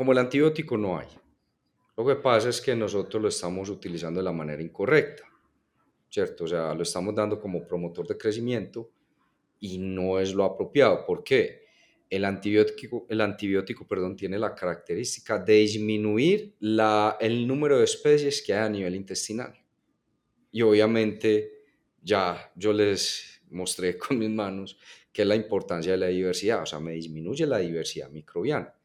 [0.00, 1.08] como el antibiótico no hay.
[1.94, 5.24] Lo que pasa es que nosotros lo estamos utilizando de la manera incorrecta,
[6.08, 6.44] ¿cierto?
[6.44, 8.90] O sea, lo estamos dando como promotor de crecimiento
[9.58, 11.04] y no es lo apropiado.
[11.04, 11.66] ¿Por qué?
[12.08, 18.40] El antibiótico, el antibiótico perdón, tiene la característica de disminuir la, el número de especies
[18.40, 19.52] que hay a nivel intestinal.
[20.50, 21.64] Y obviamente
[22.00, 24.78] ya yo les mostré con mis manos
[25.12, 28.79] que es la importancia de la diversidad, o sea, me disminuye la diversidad microbiana,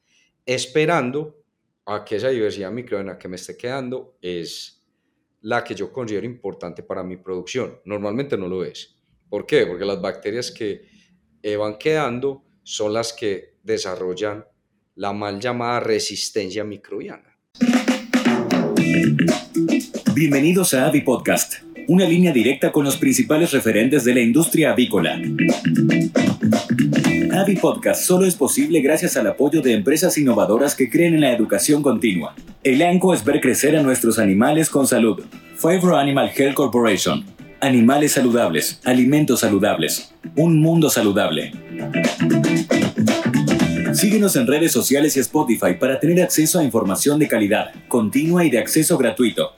[0.45, 1.43] esperando
[1.85, 4.83] a que esa diversidad microbiana que me esté quedando es
[5.41, 7.79] la que yo considero importante para mi producción.
[7.85, 8.95] Normalmente no lo es.
[9.29, 9.65] ¿Por qué?
[9.65, 10.87] Porque las bacterias que
[11.41, 14.45] eh, van quedando son las que desarrollan
[14.95, 17.37] la mal llamada resistencia microbiana.
[20.13, 21.55] Bienvenidos a Avi Podcast,
[21.87, 25.19] una línea directa con los principales referentes de la industria avícola.
[27.35, 31.33] Avi Podcast solo es posible gracias al apoyo de empresas innovadoras que creen en la
[31.33, 32.33] educación continua.
[32.63, 35.21] El ANCO es ver crecer a nuestros animales con salud.
[35.55, 37.25] Favor Animal Health Corporation.
[37.59, 41.51] Animales saludables, alimentos saludables, un mundo saludable.
[43.93, 48.49] Síguenos en redes sociales y Spotify para tener acceso a información de calidad, continua y
[48.49, 49.51] de acceso gratuito.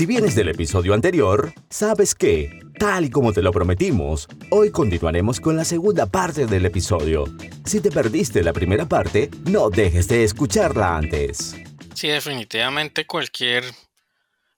[0.00, 5.40] Si vienes del episodio anterior, sabes que, tal y como te lo prometimos, hoy continuaremos
[5.40, 7.26] con la segunda parte del episodio.
[7.66, 11.54] Si te perdiste la primera parte, no dejes de escucharla antes.
[11.92, 13.62] Sí, definitivamente cualquier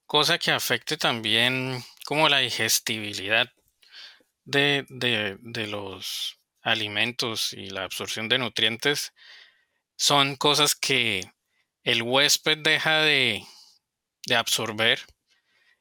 [0.05, 3.51] cosa que afecte también como la digestibilidad
[4.45, 9.11] de, de los alimentos y la absorción de nutrientes
[9.97, 11.33] son cosas que
[11.83, 13.43] el huésped deja de,
[14.25, 15.01] de absorber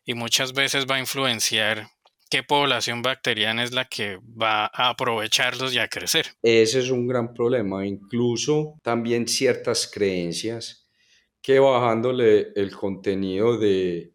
[0.04, 1.88] y muchas veces va a influenciar
[2.30, 6.26] qué población bacteriana es la que va a aprovecharlos y a crecer.
[6.42, 10.88] Ese es un gran problema, incluso también ciertas creencias
[11.42, 14.14] que bajándole el contenido de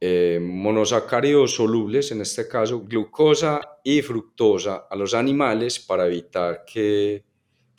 [0.00, 7.24] eh, monosacáridos solubles, en este caso glucosa y fructosa, a los animales para evitar que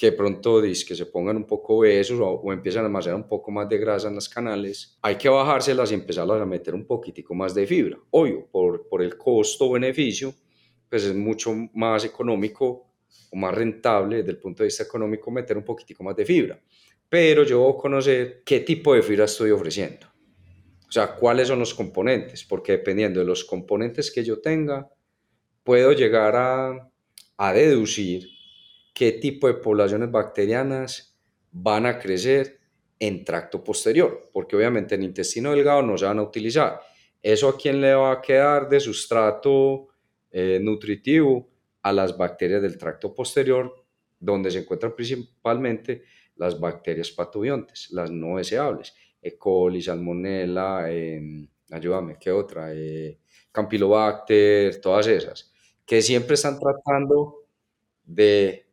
[0.02, 3.52] que pronto que se pongan un poco obesos o, o, empiezan a almacenar un poco
[3.52, 7.36] más de grasa en las canales, hay que bajárselas y empezarlas a meter un poquitico
[7.36, 8.00] más de fibra.
[8.10, 10.34] Obvio, por, por el costo-beneficio,
[10.90, 12.96] pues es mucho más económico
[13.32, 16.60] o más rentable desde el punto de vista económico meter un poquitico más de fibra.
[17.08, 20.08] Pero yo debo conocer qué tipo de fibra estoy ofreciendo.
[20.90, 24.90] O sea, cuáles son los componentes, porque dependiendo de los componentes que yo tenga,
[25.64, 26.90] puedo llegar a,
[27.38, 28.41] a deducir
[29.02, 31.18] qué tipo de poblaciones bacterianas
[31.52, 32.60] van a crecer
[33.00, 36.80] en tracto posterior, porque obviamente en intestino delgado no se van a utilizar.
[37.20, 39.88] ¿Eso a quién le va a quedar de sustrato
[40.30, 41.50] eh, nutritivo?
[41.82, 43.74] A las bacterias del tracto posterior,
[44.20, 46.04] donde se encuentran principalmente
[46.36, 49.36] las bacterias patobiontes, las no deseables, E.
[49.36, 52.72] coli, salmonella, em, ayúdame, ¿qué otra?
[52.72, 53.18] Eh,
[53.52, 55.52] Campylobacter, todas esas,
[55.88, 57.48] que siempre están tratando
[58.04, 58.71] de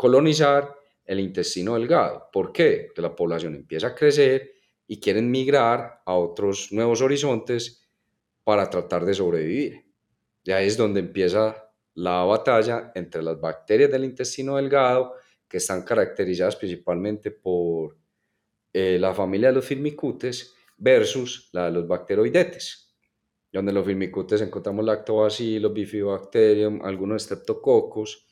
[0.00, 0.74] colonizar
[1.04, 2.30] el intestino delgado.
[2.32, 2.84] ¿Por qué?
[2.86, 4.50] Porque la población empieza a crecer
[4.86, 7.86] y quieren migrar a otros nuevos horizontes
[8.42, 9.84] para tratar de sobrevivir.
[10.42, 15.16] Ya es donde empieza la batalla entre las bacterias del intestino delgado,
[15.46, 17.98] que están caracterizadas principalmente por
[18.72, 22.90] eh, la familia de los firmicutes, versus la de los bacteroidetes,
[23.52, 28.29] donde en los firmicutes encontramos lactobacillus, bifidobacterium, algunos streptococos,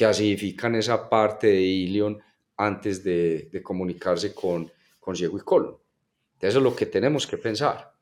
[0.00, 2.18] que acidifican esa parte de ilion
[2.56, 5.76] antes de, de comunicarse con, con ciego y colon.
[6.40, 7.92] Eso es lo que tenemos que pensar.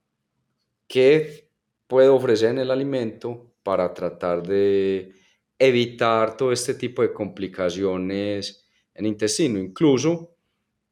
[0.87, 1.51] ¿Qué
[1.89, 5.13] puedo ofrecer en el alimento para tratar de
[5.59, 9.59] evitar todo este tipo de complicaciones en el intestino?
[9.59, 10.37] Incluso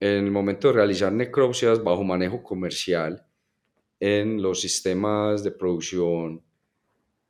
[0.00, 3.24] en el momento de realizar necropsias bajo manejo comercial
[4.00, 6.42] en los sistemas de producción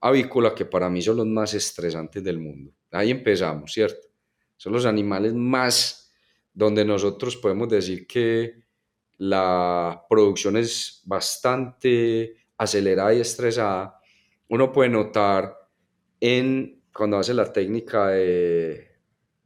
[0.08, 2.72] avícola, que para mí son los más estresantes del mundo.
[2.90, 4.08] Ahí empezamos, ¿cierto?
[4.56, 6.12] Son los animales más
[6.52, 8.54] donde nosotros podemos decir que
[9.18, 14.00] la producción es bastante acelerada y estresada.
[14.48, 15.54] Uno puede notar
[16.20, 18.88] en cuando hace la técnica de,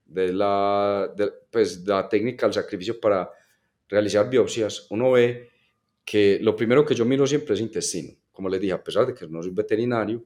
[0.07, 1.13] de la,
[1.51, 3.31] pues, la técnica del sacrificio para
[3.89, 5.51] realizar biopsias, uno ve
[6.05, 8.17] que lo primero que yo miro siempre es intestino.
[8.31, 10.25] Como les dije, a pesar de que no soy veterinario,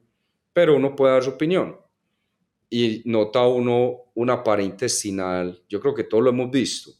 [0.55, 1.75] pero uno puede dar su opinión
[2.69, 6.91] y nota uno una pared intestinal, yo creo que todos lo hemos visto.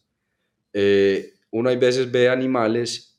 [0.73, 3.17] Eh, uno hay veces ve animales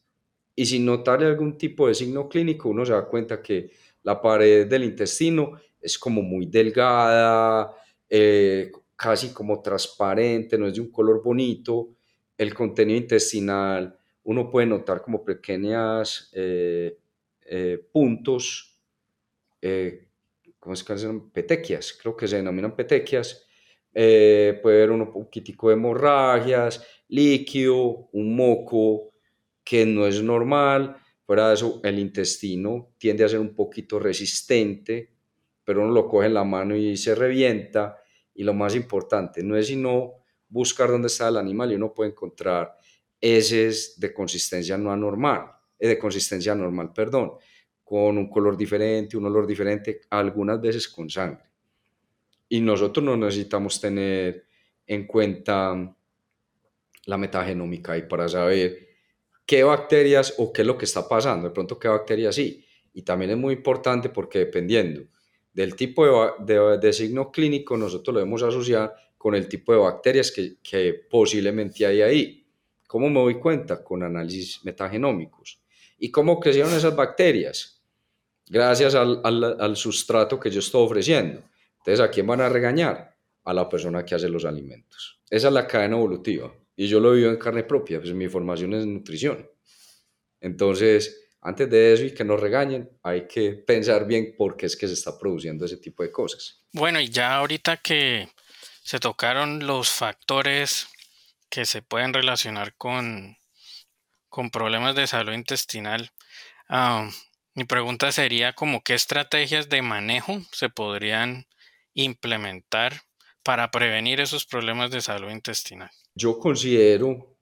[0.54, 3.70] y sin notarle algún tipo de signo clínico, uno se da cuenta que
[4.02, 7.72] la pared del intestino es como muy delgada,
[8.06, 11.94] eh, casi como transparente, no es de un color bonito.
[12.36, 16.98] El contenido intestinal, uno puede notar como pequeñas eh,
[17.40, 18.78] eh, puntos,
[19.62, 20.05] eh,
[20.66, 21.30] ¿cómo se llaman?
[21.30, 23.46] Petequias, creo que se denominan petequias.
[23.92, 29.12] puede haber un poquitico de hemorragias, líquido, un moco
[29.62, 30.96] que no es normal.
[31.24, 35.14] Fuera de eso, el intestino tiende a ser un poquito resistente,
[35.62, 37.98] pero uno lo coge en la mano y se revienta.
[38.34, 42.10] Y lo más importante, no es sino buscar dónde está el animal y uno puede
[42.10, 42.76] encontrar
[43.20, 45.46] heces de consistencia no anormal,
[45.78, 47.34] eh, de consistencia normal, perdón,
[47.86, 51.44] con un color diferente, un olor diferente, algunas veces con sangre.
[52.48, 54.44] Y nosotros no necesitamos tener
[54.84, 55.96] en cuenta
[57.04, 58.88] la metagenómica ahí para saber
[59.46, 62.66] qué bacterias o qué es lo que está pasando, de pronto qué bacterias sí.
[62.92, 65.02] Y también es muy importante porque dependiendo
[65.52, 70.32] del tipo de, de, signo clínico, nosotros lo debemos asociar con el tipo de bacterias
[70.32, 72.46] que, que posiblemente hay ahí.
[72.88, 73.84] ¿Cómo me doy cuenta?
[73.84, 75.60] Con análisis metagenómicos.
[75.98, 77.75] ¿Y cómo crecieron esas bacterias?
[78.48, 81.42] Gracias al, al, al, sustrato que yo estoy ofreciendo.
[81.78, 83.16] Entonces, ¿a quién van a regañar?
[83.44, 85.20] A la persona que hace los alimentos.
[85.28, 86.52] Esa es la cadena evolutiva.
[86.76, 89.48] Y yo lo vivo en carne propia, pues mi formación es nutrición.
[90.40, 94.76] Entonces, antes de eso y que nos regañen, hay que pensar bien por qué es
[94.76, 96.64] que se está produciendo ese tipo de cosas.
[96.72, 98.28] Bueno, y ya ahorita que
[98.82, 100.88] se tocaron los factores
[101.48, 103.36] que se pueden relacionar con,
[104.28, 106.10] con problemas de salud intestinal,
[106.68, 107.08] ah,
[107.56, 111.46] mi pregunta sería como qué estrategias de manejo se podrían
[111.94, 113.00] implementar
[113.42, 115.88] para prevenir esos problemas de salud intestinal.
[116.14, 117.38] Yo considero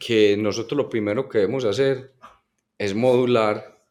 [0.00, 2.12] que nosotros lo primero que debemos hacer
[2.76, 3.84] es modular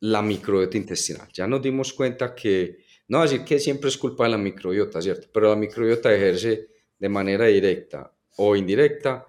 [0.00, 1.28] la microbiota intestinal.
[1.32, 5.28] Ya nos dimos cuenta que, no decir que siempre es culpa de la microbiota, ¿cierto?
[5.32, 9.26] Pero la microbiota ejerce de manera directa o indirecta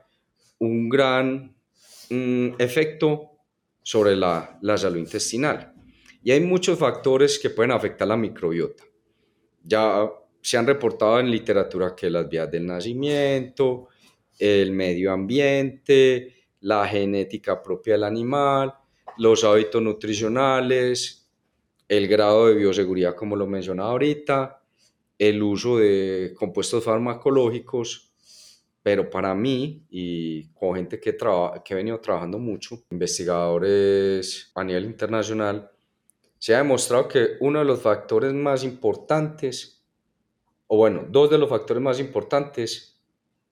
[0.57, 1.55] un gran
[2.09, 3.30] mm, efecto
[3.91, 5.73] sobre la, la salud intestinal.
[6.23, 8.85] Y hay muchos factores que pueden afectar la microbiota.
[9.65, 10.09] Ya
[10.41, 13.89] se han reportado en literatura que las vías del nacimiento,
[14.39, 18.73] el medio ambiente, la genética propia del animal,
[19.17, 21.29] los hábitos nutricionales,
[21.89, 24.63] el grado de bioseguridad, como lo mencionaba ahorita,
[25.19, 28.10] el uso de compuestos farmacológicos,
[28.83, 34.85] pero para mí y con gente que, que he venido trabajando mucho, investigadores a nivel
[34.85, 35.69] internacional,
[36.37, 39.83] se ha demostrado que uno de los factores más importantes,
[40.67, 42.99] o bueno, dos de los factores más importantes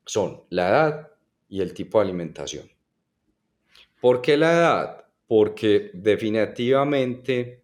[0.05, 1.11] son la edad
[1.47, 2.67] y el tipo de alimentación.
[4.01, 5.05] ¿Por qué la edad?
[5.27, 7.63] Porque definitivamente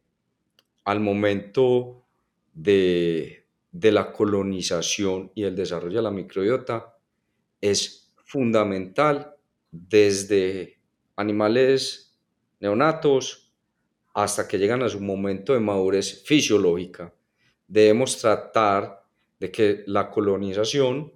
[0.84, 2.06] al momento
[2.54, 6.95] de, la colonización y el desarrollo de la microbiota
[7.72, 9.36] es fundamental
[9.72, 10.80] desde
[11.16, 12.18] animales
[12.60, 13.54] neonatos
[14.14, 17.14] hasta que llegan a su momento de madurez fisiológica.
[17.68, 19.04] Debemos tratar
[19.40, 21.12] de que la colonización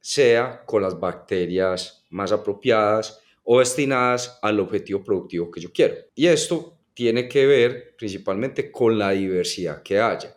[0.00, 5.94] sea con las bacterias más apropiadas o destinadas al objetivo productivo que yo quiero.
[6.14, 10.36] Y esto tiene que ver principalmente con la diversidad que haya.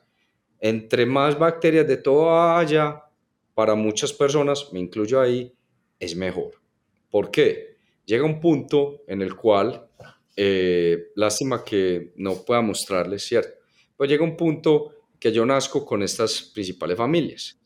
[0.59, 3.04] Entre más bacterias de todo haya,
[3.55, 5.51] para muchas personas, me incluyo ahí,
[5.99, 6.51] es mejor.
[7.09, 7.77] ¿Por qué?
[8.05, 9.87] Llega un punto en el cual,
[10.35, 13.57] eh, lástima que no pueda mostrarles, ¿cierto?
[13.95, 17.57] Pues llega un punto que yo nazco con estas principales familias,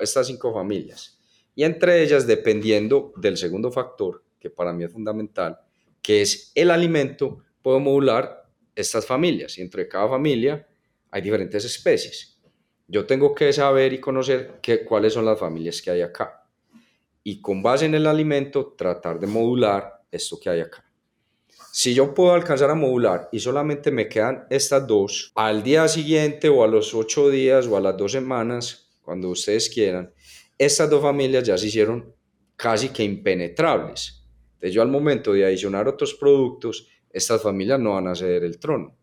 [0.00, 1.18] estas cinco familias.
[1.54, 5.58] Y entre ellas, dependiendo del segundo factor, que para mí es fundamental,
[6.00, 10.66] que es el alimento, puedo modular estas familias y entre cada familia
[11.10, 12.35] hay diferentes especies.
[12.88, 16.44] Yo tengo que saber y conocer que, cuáles son las familias que hay acá
[17.24, 20.84] y con base en el alimento tratar de modular esto que hay acá.
[21.72, 26.48] Si yo puedo alcanzar a modular y solamente me quedan estas dos, al día siguiente
[26.48, 30.12] o a los ocho días o a las dos semanas, cuando ustedes quieran,
[30.56, 32.14] estas dos familias ya se hicieron
[32.54, 34.24] casi que impenetrables.
[34.54, 38.60] Entonces yo al momento de adicionar otros productos, estas familias no van a ceder el
[38.60, 38.96] trono.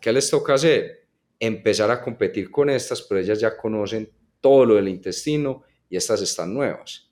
[0.00, 0.99] ¿Qué les toca hacer?
[1.40, 4.08] Empezar a competir con estas, pero ellas ya conocen
[4.40, 7.10] todo lo del intestino y estas están nuevas,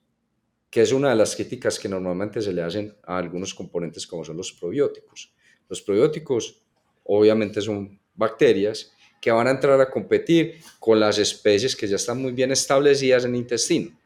[0.71, 4.25] que es una de las críticas que normalmente se le hacen a algunos componentes como
[4.25, 5.33] son los probióticos.
[5.69, 6.63] Los probióticos
[7.05, 12.23] obviamente son bacterias que van a entrar a competir con las especies que ya están
[12.23, 13.99] muy bien establecidas en el intestino.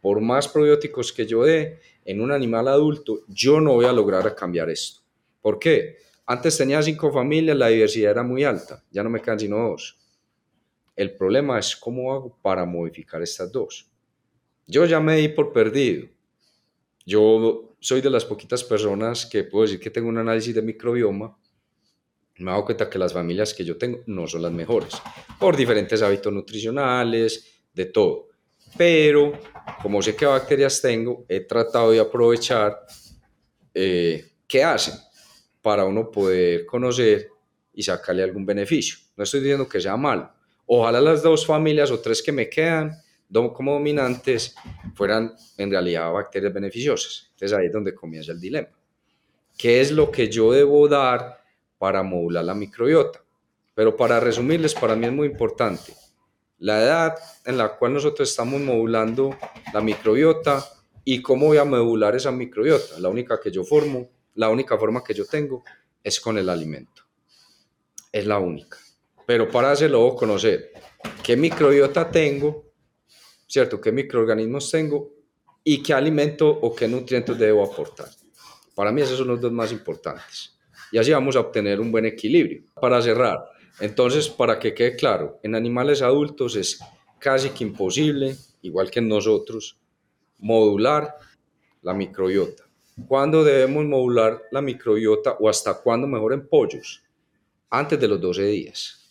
[0.00, 4.34] Por más probióticos que yo dé en un animal adulto, yo no voy a lograr
[4.34, 5.00] cambiar esto.
[5.42, 5.98] ¿Por qué?
[6.30, 9.98] Antes tenía cinco familias, la diversidad era muy alta, ya no me quedan sino dos.
[10.94, 13.90] El problema es cómo hago para modificar estas dos.
[14.64, 16.06] Yo ya me di por perdido.
[17.04, 21.36] Yo soy de las poquitas personas que puedo decir que tengo un análisis de microbioma.
[22.36, 24.94] Me he dado cuenta que las familias que yo tengo no son las mejores,
[25.40, 28.28] por diferentes hábitos nutricionales, de todo.
[28.78, 29.32] Pero
[29.82, 32.86] como sé qué bacterias tengo, he tratado de aprovechar
[33.74, 34.94] eh, qué hacen
[35.62, 37.28] para uno poder conocer
[37.72, 38.98] y sacarle algún beneficio.
[39.16, 40.32] No estoy diciendo que sea malo.
[40.66, 42.92] Ojalá las dos familias o tres que me quedan
[43.54, 44.54] como dominantes
[44.94, 47.28] fueran en realidad bacterias beneficiosas.
[47.32, 48.68] Entonces ahí es donde comienza el dilema.
[49.56, 51.42] ¿Qué es lo que yo debo dar
[51.78, 53.22] para modular la microbiota?
[53.74, 55.92] Pero para resumirles, para mí es muy importante
[56.60, 57.14] la edad
[57.46, 59.34] en la cual nosotros estamos modulando
[59.72, 60.64] la microbiota
[61.04, 63.00] y cómo voy a modular esa microbiota.
[63.00, 64.08] La única que yo formo,
[64.40, 65.62] la única forma que yo tengo
[66.02, 67.02] es con el alimento.
[68.10, 68.78] Es la única.
[69.26, 70.72] Pero para hacerlo conocer
[71.22, 72.72] qué microbiota tengo,
[73.46, 73.78] ¿cierto?
[73.78, 75.10] ¿Qué microorganismos tengo
[75.62, 78.08] y qué alimento o qué nutrientes debo aportar?
[78.74, 80.58] Para mí esos son los dos más importantes.
[80.90, 82.62] Y así vamos a obtener un buen equilibrio.
[82.80, 83.44] Para cerrar,
[83.78, 86.80] entonces, para que quede claro, en animales adultos es
[87.18, 89.78] casi que imposible, igual que en nosotros,
[90.38, 91.14] modular
[91.82, 92.69] la microbiota.
[93.06, 97.02] ¿Cuándo debemos modular la microbiota o hasta cuándo mejor en pollos?
[97.68, 99.10] Antes de los 12 días.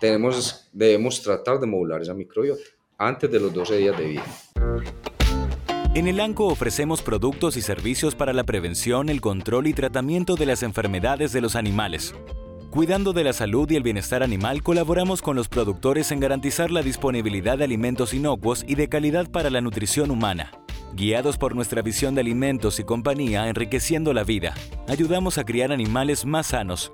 [0.00, 2.62] Tenemos, debemos tratar de modular esa microbiota
[2.98, 4.24] antes de los 12 días de vida.
[5.94, 10.46] En el ANCO ofrecemos productos y servicios para la prevención, el control y tratamiento de
[10.46, 12.14] las enfermedades de los animales
[12.76, 16.82] Cuidando de la salud y el bienestar animal, colaboramos con los productores en garantizar la
[16.82, 20.52] disponibilidad de alimentos inocuos y de calidad para la nutrición humana.
[20.96, 24.54] Guiados por nuestra visión de alimentos y compañía enriqueciendo la vida,
[24.88, 26.90] ayudamos a criar animales más sanos,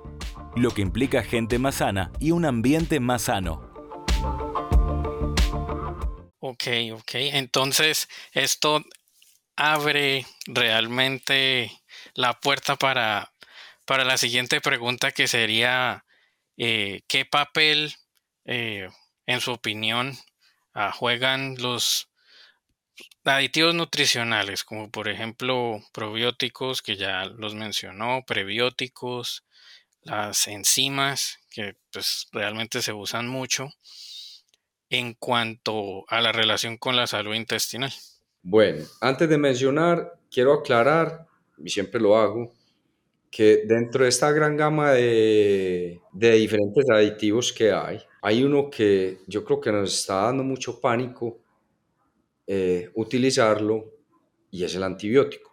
[0.57, 3.71] lo que implica gente más sana y un ambiente más sano.
[6.39, 7.11] Ok, ok.
[7.13, 8.83] Entonces, esto
[9.55, 11.71] abre realmente
[12.13, 13.31] la puerta para
[13.85, 16.05] para la siguiente pregunta que sería,
[16.57, 17.95] eh, ¿qué papel,
[18.45, 18.89] eh,
[19.25, 20.17] en su opinión,
[20.73, 22.09] ah, juegan los
[23.25, 29.45] aditivos nutricionales, como por ejemplo probióticos, que ya los mencionó, prebióticos,
[30.01, 33.69] las enzimas, que pues realmente se usan mucho,
[34.89, 37.91] en cuanto a la relación con la salud intestinal?
[38.41, 41.25] Bueno, antes de mencionar, quiero aclarar,
[41.57, 42.53] y siempre lo hago,
[43.31, 49.43] que dentro de esta gran gama de, diferentes aditivos que hay, hay uno que yo
[49.43, 51.39] creo que nos está dando mucho pánico
[52.47, 53.91] eh, utilizarlo
[54.51, 55.51] y es el antibiótico.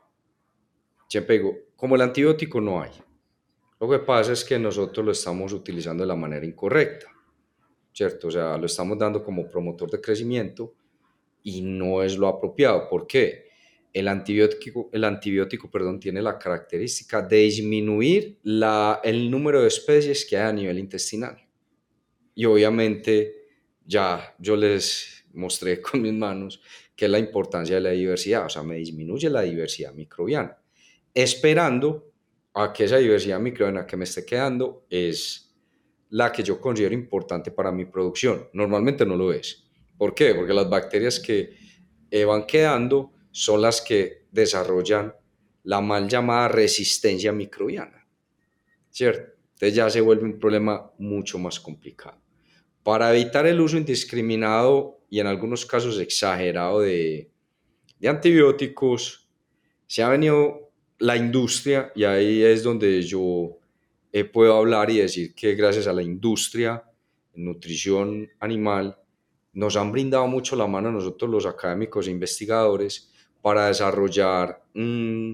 [1.09, 2.91] Siempre digo, como el antibiótico no hay.
[3.81, 7.07] Lo que pasa es que nosotros lo estamos utilizando de la manera incorrecta,
[7.93, 8.29] ¿cierto?
[8.29, 10.75] O sea, lo estamos dando como promotor de crecimiento
[11.43, 12.89] y no es lo apropiado.
[12.89, 13.51] ¿Por qué?
[13.93, 20.25] el antibiótico, el antibiótico perdón, tiene la característica de disminuir la, el número de especies
[20.25, 21.37] que hay a nivel intestinal.
[22.35, 23.49] Y obviamente
[23.85, 26.61] ya yo les mostré con mis manos
[26.95, 30.59] que es la importancia de la diversidad, o sea, me disminuye la diversidad microbiana,
[31.15, 32.13] esperando
[32.53, 35.55] a que esa diversidad microbiana que me esté quedando es
[36.11, 38.49] la que yo considero importante para mi producción.
[38.53, 39.65] Normalmente no lo es.
[39.97, 40.35] ¿Por qué?
[40.35, 41.57] Porque las bacterias que
[42.11, 45.15] eh, van quedando son las que desarrollan
[45.63, 48.07] la mal llamada resistencia microbiana,
[48.91, 49.33] ¿cierto?
[49.53, 52.21] Entonces ya se vuelve un problema mucho más complicado.
[52.83, 57.31] Para evitar el uso indiscriminado y en algunos casos exagerado de,
[58.07, 59.29] antibióticos,
[59.87, 63.59] se ha venido la industria, y ahí es donde yo
[64.13, 66.85] eh, puedo hablar y decir que gracias a la industria
[67.35, 68.97] en nutrición animal,
[69.53, 73.13] nos han brindado mucho la mano a nosotros los académicos e investigadores
[73.43, 75.33] para desarrollar mm,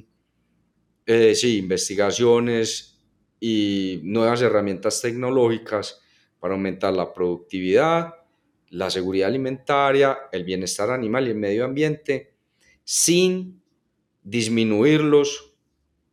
[1.07, 2.99] eh, sí, investigaciones
[3.39, 6.01] y nuevas herramientas tecnológicas
[6.41, 8.15] para aumentar la productividad,
[8.71, 12.35] la seguridad alimentaria, el bienestar animal y el medio ambiente,
[12.85, 13.63] sin
[14.23, 15.55] disminuirlos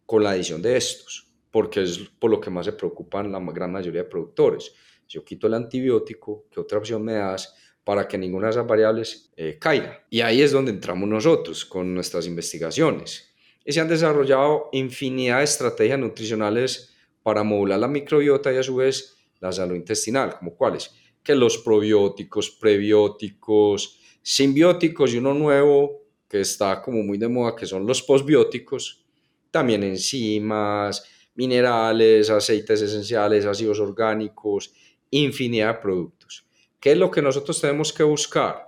[0.05, 3.71] con la adición de estos, porque es por lo que más se preocupan la gran
[3.71, 4.73] mayoría de productores.
[5.07, 7.55] Yo quito el antibiótico, ¿qué otra opción me das?
[7.83, 10.05] para que ninguna de esas variables eh, caiga.
[10.09, 13.33] Y ahí es donde entramos nosotros con nuestras investigaciones.
[13.65, 18.77] Y se han desarrollado infinidad de estrategias nutricionales para modular la microbiota y a su
[18.77, 20.91] vez la salud intestinal, como cuáles,
[21.23, 27.65] que los probióticos, prebióticos, simbióticos y uno nuevo que está como muy de moda, que
[27.65, 29.05] son los postbióticos,
[29.51, 34.73] también enzimas, minerales, aceites esenciales, ácidos orgánicos,
[35.11, 36.47] infinidad de productos.
[36.79, 38.67] ¿Qué es lo que nosotros tenemos que buscar?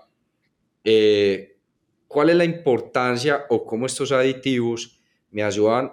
[0.84, 1.58] Eh,
[2.08, 5.00] ¿Cuál es la importancia o cómo estos aditivos
[5.32, 5.92] me ayudan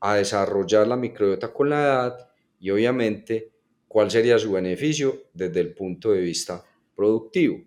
[0.00, 3.51] a desarrollar la microbiota con la edad y obviamente
[3.92, 6.64] cuál sería su beneficio desde el punto de vista
[6.96, 7.62] productivo?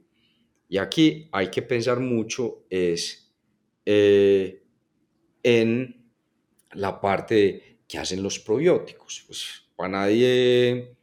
[0.67, 3.31] Y aquí hay que pensar mucho es
[3.85, 4.63] eh,
[5.43, 6.09] en
[6.73, 9.23] la parte de qué hacen los probióticos.
[9.27, 10.95] Pues para nadie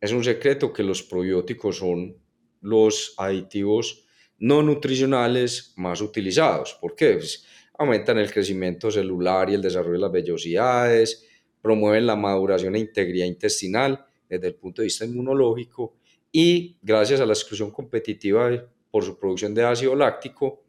[0.00, 2.16] es un secreto que los probióticos son
[2.60, 4.04] los aditivos
[4.38, 6.76] no nutricionales más utilizados.
[6.80, 7.12] ¿Por qué?
[7.12, 7.46] Pues
[7.78, 11.24] aumentan el crecimiento celular y el desarrollo de las vellosidades,
[11.62, 15.96] promueven la maduración e integridad intestinal desde el punto de vista inmunológico
[16.32, 18.50] y gracias a la exclusión competitiva
[18.90, 20.62] por su producción de ácido láctico,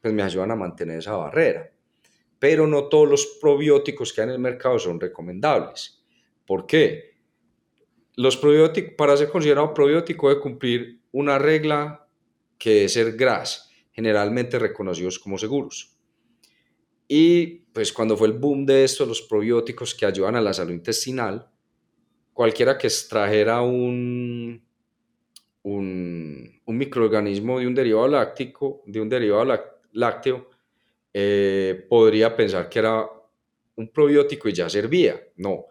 [0.00, 1.72] pues me ayudan a mantener esa barrera.
[2.38, 6.04] Pero no todos los probióticos que hay en el mercado son recomendables.
[6.46, 7.16] ¿Por qué?
[8.14, 12.06] Los probióticos, para ser considerado probiótico, debe cumplir una regla
[12.58, 15.96] que es ser GRAS, generalmente reconocidos como seguros.
[17.08, 20.72] Y pues cuando fue el boom de esto, los probióticos que ayudan a la salud
[20.72, 21.50] intestinal,
[22.38, 24.64] cualquiera que extrajera un,
[25.64, 29.44] un, microorganismo de un derivado láctico, de un derivado
[29.90, 30.48] lácteo,
[31.12, 33.04] eh, podría pensar que era
[33.74, 35.20] un probiótico y ya servía.
[35.38, 35.64] No,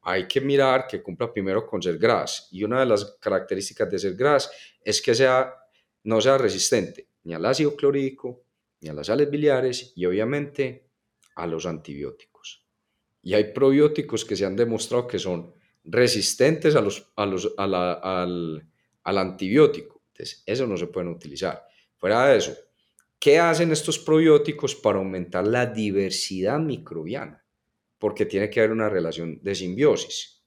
[0.00, 2.48] hay que mirar que cumpla primero con ser gras.
[2.50, 4.50] Y una de las características de ser gras
[4.82, 5.52] es que sea,
[6.04, 8.42] no sea resistente ni al ácido clorhídrico,
[8.80, 10.86] ni a las sales biliares y obviamente
[11.34, 12.64] a los antibióticos.
[13.20, 15.55] Y hay probióticos que se han demostrado que son
[15.86, 18.68] resistentes a los, a los, al,
[19.02, 20.02] al antibiótico.
[20.08, 21.64] Entonces, eso no se pueden utilizar.
[21.96, 22.54] Fuera de eso,
[23.18, 27.44] ¿qué hacen estos probióticos para aumentar la diversidad microbiana?
[27.98, 30.44] Porque tiene que haber una relación de simbiosis.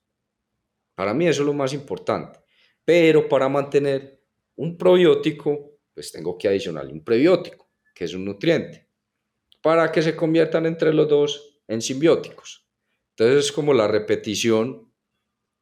[0.96, 2.40] Para mí eso es lo más importante.
[2.84, 4.22] Pero para mantener
[4.56, 8.88] un probiótico, pues tengo que adicionarle un prebiótico, que es un nutriente,
[9.62, 12.68] para que se conviertan entre los dos en simbióticos.
[13.12, 14.89] Entonces es como la repetición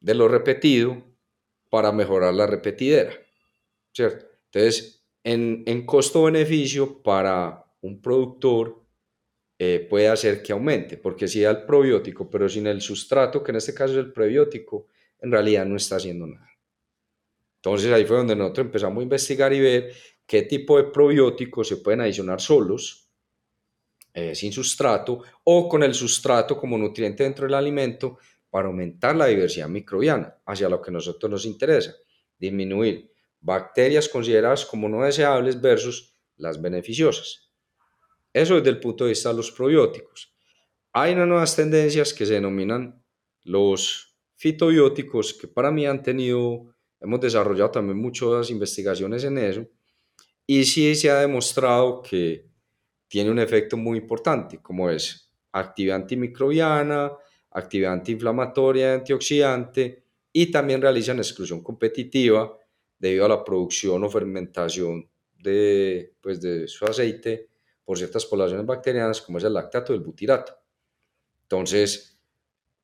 [0.00, 1.02] de lo repetido
[1.70, 3.12] para mejorar la repetidera,
[3.92, 4.26] ¿cierto?
[4.46, 8.88] Entonces, en, en costo-beneficio para un productor
[9.58, 13.50] eh, puede hacer que aumente, porque si da el probiótico, pero sin el sustrato, que
[13.50, 14.86] en este caso es el prebiótico,
[15.20, 16.48] en realidad no está haciendo nada.
[17.56, 19.92] Entonces ahí fue donde nosotros empezamos a investigar y ver
[20.24, 23.08] qué tipo de probióticos se pueden adicionar solos,
[24.14, 28.18] eh, sin sustrato, o con el sustrato como nutriente dentro del alimento,
[28.50, 31.94] para aumentar la diversidad microbiana hacia lo que a nosotros nos interesa,
[32.38, 37.50] disminuir bacterias consideradas como no deseables versus las beneficiosas.
[38.32, 40.34] Eso desde el punto de vista de los probióticos.
[40.92, 43.02] Hay unas nuevas tendencias que se denominan
[43.42, 49.66] los fitobióticos, que para mí han tenido, hemos desarrollado también muchas investigaciones en eso,
[50.46, 52.48] y sí se ha demostrado que
[53.08, 57.12] tiene un efecto muy importante, como es actividad antimicrobiana,
[57.58, 62.56] actividad antiinflamatoria, antioxidante y también realizan exclusión competitiva
[62.98, 67.48] debido a la producción o fermentación de, pues, de su aceite
[67.84, 70.52] por ciertas poblaciones bacterianas como es el lactato y el butirato.
[71.42, 72.18] Entonces,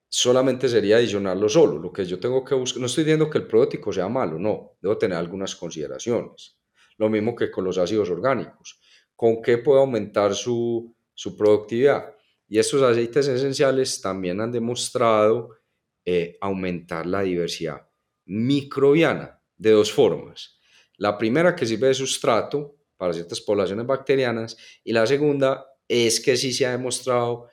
[0.09, 1.79] solamente sería adicionarlo solo.
[1.79, 4.79] Lo que yo tengo que buscar, no estoy diciendo que el probiótico sea malo, no,
[4.81, 6.57] debo tener algunas consideraciones.
[6.97, 8.81] Lo mismo que con los ácidos orgánicos.
[9.17, 12.15] ¿Con qué puedo aumentar su, su productividad?
[12.55, 15.57] Y estos aceites esenciales también han demostrado
[16.05, 17.85] eh, aumentar la diversidad
[18.27, 20.61] microbiana de dos formas.
[20.99, 26.37] La primera que sirve de sustrato para ciertas poblaciones bacterianas y la segunda es que
[26.37, 27.49] sí se ha demostrado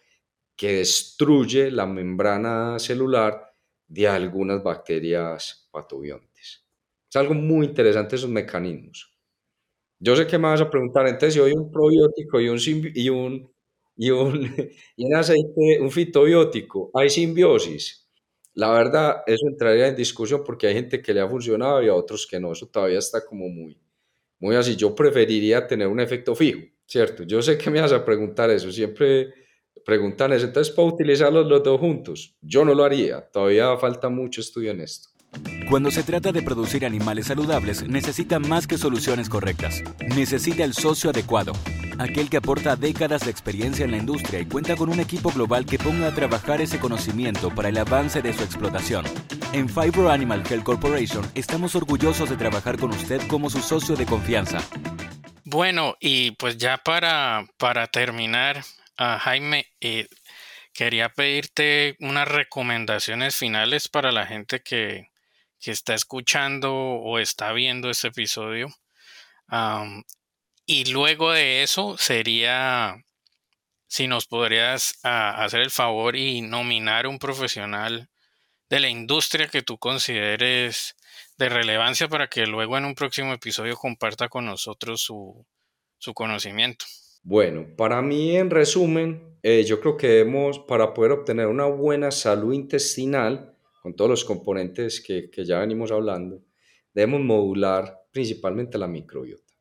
[0.56, 3.56] que destruye la membrana celular
[3.88, 6.64] de algunas bacterias patobiontes.
[7.10, 9.12] Es algo muy interesante esos mecanismos.
[10.00, 12.60] Yo sé que me vas a preguntar, entonces si hoy un probiótico y un,
[12.94, 13.52] y un
[14.02, 14.44] y un,
[14.98, 18.10] y un aceite, un fitobiótico, hay simbiosis.
[18.56, 21.94] La verdad, eso entraría en discusión porque hay gente que le ha funcionado y a
[21.94, 22.52] otros que no.
[22.52, 23.78] Eso todavía está como muy,
[24.40, 24.76] muy así.
[24.76, 27.24] Yo preferiría tener un efecto fijo, ¿cierto?
[27.24, 28.72] Yo sé que me vas a preguntar eso.
[28.72, 29.34] Siempre
[29.86, 30.48] preguntan eso.
[30.48, 32.36] Entonces, ¿para utilizarlos los dos juntos?
[32.42, 33.22] Yo no lo haría.
[33.22, 35.10] Todavía falta mucho estudio en esto.
[35.72, 39.82] Cuando se trata de producir animales saludables, necesita más que soluciones correctas.
[40.06, 41.54] Necesita el socio adecuado,
[41.98, 45.66] aquel que aporta décadas de experiencia en la industria y cuenta con un equipo global
[45.66, 49.06] que ponga a trabajar ese conocimiento para el avance de su explotación.
[49.54, 54.06] En Fibro Animal Health Corporation estamos orgullosos de trabajar con usted como su socio de
[54.06, 54.58] confianza.
[55.46, 58.62] Bueno, y pues ya para, para terminar,
[58.98, 60.10] a Jaime, eh,
[60.74, 65.11] quería pedirte unas recomendaciones finales para la gente que,
[65.62, 68.68] que está escuchando o está viendo este episodio.
[70.66, 72.96] y luego de eso sería
[73.88, 78.10] si nos podrías ah, hacer el favor y nominar un profesional
[78.70, 80.96] de la industria que tú consideres
[81.38, 85.46] de relevancia para que luego en un próximo episodio comparta con nosotros su,
[86.14, 86.86] conocimiento.
[87.22, 92.12] Bueno, para mí en resumen, eh, yo creo que debemos, para poder obtener una buena
[92.12, 93.51] salud intestinal,
[93.82, 96.44] con todos los componentes que, ya venimos hablando,
[96.94, 99.54] debemos modular principalmente la microbiota.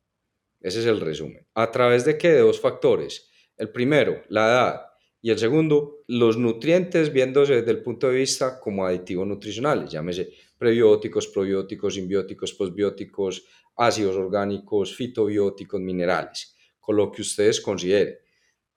[0.61, 1.46] Ese es el resumen.
[1.54, 2.33] ¿A través de qué?
[2.33, 3.30] De dos factores
[3.61, 4.87] el primero, la edad.
[5.20, 10.30] Y el segundo, los nutrientes viéndose desde el punto de vista como aditivos nutricionales, llámese
[10.56, 13.44] prebióticos, probióticos, simbióticos, postbióticos,
[13.76, 18.16] ácidos orgánicos, fitobióticos, minerales, con lo que ustedes consideren,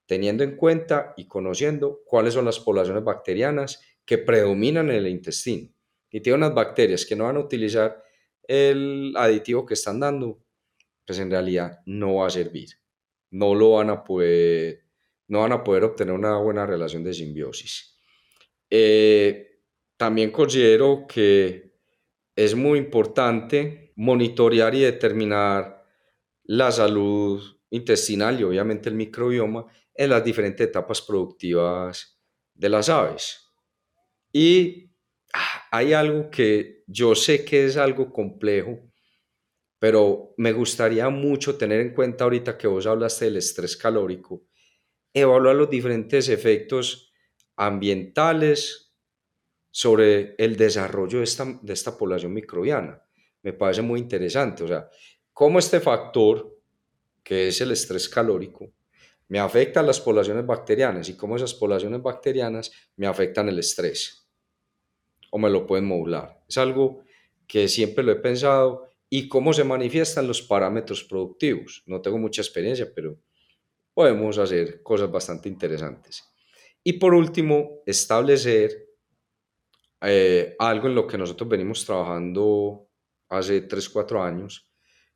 [0.05, 5.69] teniendo en cuenta y conociendo cuáles son las poblaciones bacterianas que predominan en el intestino.
[6.09, 8.03] Y tiene unas bacterias que no van a utilizar
[8.47, 10.43] el aditivo que están dando,
[11.05, 12.69] pues en realidad no va a servir
[13.33, 14.85] no lo van a poder,
[15.27, 17.99] no van a poder obtener una buena relación de simbiosis.
[18.69, 19.59] Eh,
[19.97, 21.73] también considero que
[22.35, 25.83] es muy importante monitorear y determinar
[26.43, 32.19] la salud intestinal y obviamente el microbioma en las diferentes etapas productivas
[32.53, 33.42] de las aves.
[34.35, 34.91] Y
[35.31, 38.79] ah, hay algo que yo sé que es algo complejo,
[39.77, 44.43] pero me gustaría mucho tener en cuenta ahorita que vos hablaste del estrés calórico,
[45.13, 47.13] evaluar los diferentes efectos
[47.55, 48.95] ambientales
[49.69, 52.99] sobre el desarrollo de esta, de esta población microbiana.
[53.43, 54.89] Me parece muy interesante, o sea,
[55.31, 56.59] cómo este factor,
[57.23, 58.73] que es el estrés calórico,
[59.27, 64.22] me afecta a las poblaciones bacterianas y cómo esas poblaciones bacterianas me afectan el estrés
[65.35, 66.43] o me lo pueden modular.
[66.47, 67.01] Es algo
[67.47, 71.81] que siempre lo he pensado y cómo se manifiestan los parámetros productivos.
[71.87, 73.17] No tengo mucha experiencia, pero
[73.95, 76.23] podemos hacer cosas bastante interesantes.
[76.83, 78.89] Y por último, establecer
[80.01, 82.87] eh, algo en lo que nosotros venimos trabajando
[83.29, 84.69] hace 3, 4 años,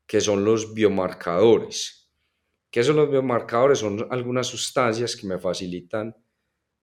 [0.08, 2.10] que son los biomarcadores.
[2.72, 3.78] ¿Qué son los biomarcadores?
[3.78, 6.16] Son algunas sustancias que me facilitan,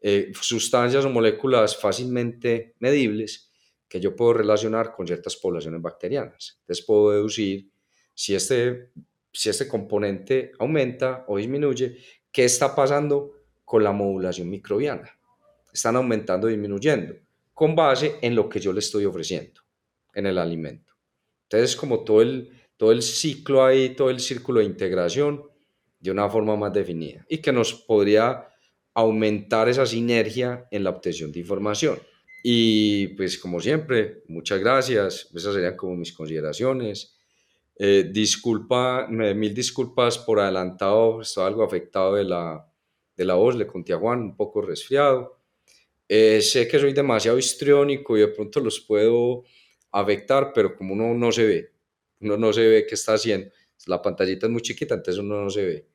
[0.07, 3.51] eh, sustancias o moléculas fácilmente medibles
[3.89, 6.59] que yo puedo relacionar con ciertas poblaciones bacterianas.
[6.61, 7.71] Entonces puedo deducir
[8.13, 8.91] si este,
[9.33, 11.97] si este componente aumenta o disminuye,
[12.31, 13.33] qué está pasando
[13.65, 15.11] con la modulación microbiana.
[15.73, 17.15] Están aumentando o disminuyendo
[17.55, 19.63] con base en lo que yo le estoy ofreciendo
[20.13, 20.93] en el alimento.
[21.45, 25.45] Entonces, como todo el, todo el ciclo ahí, todo el círculo de integración
[25.99, 28.51] de una forma más definida y que nos podría
[28.95, 31.99] aumentar esa sinergia en la obtención de información.
[32.43, 35.31] Y pues como siempre, muchas gracias.
[35.35, 37.17] Esas serían como mis consideraciones.
[37.77, 42.71] Eh, disculpa, mil disculpas por adelantado, estoy algo afectado de la,
[43.17, 45.41] de la voz, le conté a Juan, un poco resfriado.
[46.09, 49.45] Eh, sé que soy demasiado histriónico y de pronto los puedo
[49.91, 51.73] afectar, pero como uno no se ve,
[52.21, 53.51] uno no se ve qué está haciendo.
[53.87, 55.87] La pantallita es muy chiquita, entonces uno no se ve.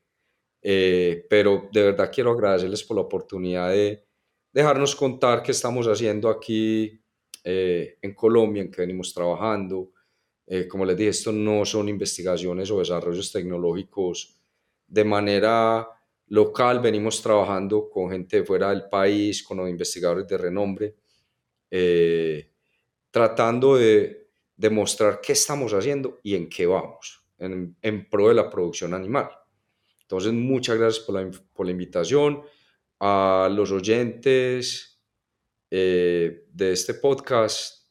[0.61, 4.03] Eh, pero de verdad quiero agradecerles por la oportunidad de,
[4.51, 7.01] dejarnos contar qué estamos haciendo aquí
[7.43, 9.91] eh, en Colombia, en que venimos trabajando.
[10.45, 14.35] Eh, como les dije, esto no son investigaciones o desarrollos tecnológicos
[14.87, 15.87] de manera
[16.27, 20.95] local, venimos trabajando con gente de fuera del país, con los investigadores de renombre,
[21.69, 22.51] eh,
[23.11, 28.49] tratando de demostrar qué estamos haciendo y en qué vamos, en, en pro de la
[28.49, 29.29] producción animal.
[30.09, 32.41] Entonces, muchas gracias por la, por la invitación
[32.99, 34.99] a los oyentes
[35.69, 37.87] eh, de este podcast.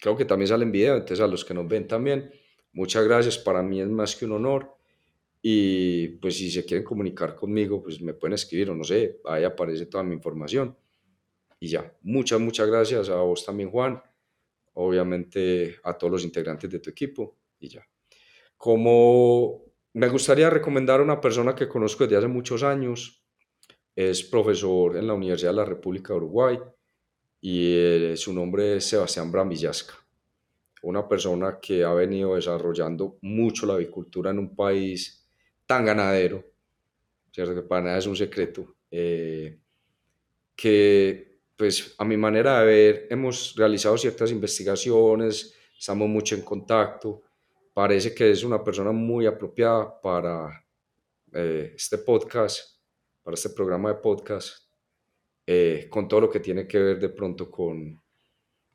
[0.00, 2.28] Creo que también salen video, entonces a los que nos ven también,
[2.72, 3.38] muchas gracias.
[3.38, 4.74] Para mí es más que un honor.
[5.40, 9.44] Y pues si se quieren comunicar conmigo, pues me pueden escribir o no sé, ahí
[9.44, 10.76] aparece toda mi información.
[11.60, 14.02] Y ya, muchas, muchas gracias a vos también, Juan.
[14.74, 17.36] Obviamente a todos los integrantes de tu equipo.
[17.60, 17.86] Y ya.
[18.56, 23.24] Como me gustaría recomendar a una persona que conozco desde hace muchos años,
[23.94, 26.58] es profesor en la Universidad de la República de Uruguay
[27.40, 29.94] y eh, su nombre es Sebastián Bramillasca,
[30.82, 35.28] una persona que ha venido desarrollando mucho la avicultura en un país
[35.66, 36.44] tan ganadero,
[37.32, 37.54] ¿cierto?
[37.54, 39.58] que para nada es un secreto, eh,
[40.54, 47.22] que pues a mi manera de ver hemos realizado ciertas investigaciones, estamos mucho en contacto,
[47.80, 50.66] parece que es una persona muy apropiada para
[51.32, 52.78] eh, este podcast
[53.22, 54.66] para este programa de podcast,
[55.46, 58.02] eh, con todo lo que tiene que ver de pronto con,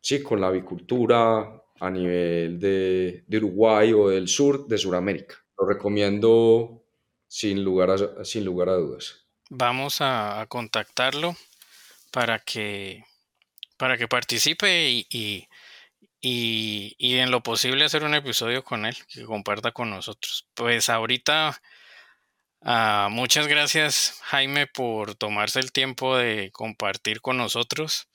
[0.02, 5.36] sí, con la avicultura, a nivel de, de Uruguay o del sur de Sudamérica.
[5.60, 6.84] Lo recomiendo
[7.28, 9.28] sin lugar a, sin lugar a dudas.
[9.52, 11.36] Vamos a, contactarlo
[12.10, 13.04] para que,
[13.78, 15.48] para que participe y, y,
[16.22, 20.48] y, y, en lo posible hacer un episodio con él, que comparta con nosotros.
[20.54, 21.62] Pues ahorita,
[22.62, 28.10] uh, muchas gracias Jaime por tomarse el tiempo de compartir con nosotros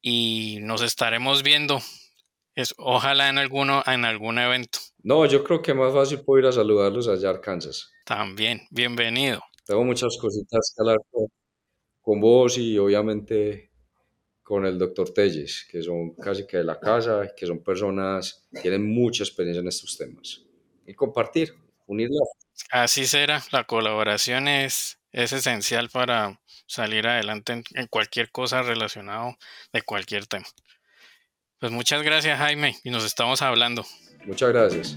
[0.00, 1.80] y nos estaremos viendo.
[2.54, 4.78] Es, ojalá en alguno, en algún evento.
[5.02, 7.90] No, yo creo que más fácil puedo ir a saludarlos allá a Arkansas.
[8.04, 9.42] También, bienvenido.
[9.64, 11.28] Tengo muchas cositas que hablar con,
[12.02, 13.71] con vos y obviamente
[14.42, 18.62] con el doctor Telles, que son casi que de la casa, que son personas que
[18.62, 20.42] tienen mucha experiencia en estos temas.
[20.86, 21.54] Y compartir,
[21.86, 22.20] unirla.
[22.70, 29.36] Así será, la colaboración es, es esencial para salir adelante en, en cualquier cosa relacionado
[29.72, 30.46] de cualquier tema.
[31.58, 33.84] Pues muchas gracias Jaime y nos estamos hablando.
[34.24, 34.96] Muchas gracias.